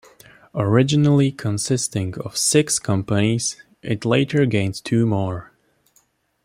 [0.55, 5.51] Originally consisting of six companies, it later gained two more.